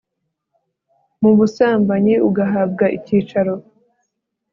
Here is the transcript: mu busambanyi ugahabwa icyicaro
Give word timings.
mu 1.21 1.31
busambanyi 1.37 2.13
ugahabwa 2.29 2.85
icyicaro 2.97 3.53